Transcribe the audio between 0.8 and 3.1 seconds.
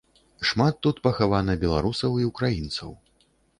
тут пахавана беларусаў і ўкраінцаў.